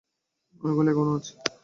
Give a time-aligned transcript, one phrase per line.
[0.61, 1.33] ওইগুলো এখনও আছে।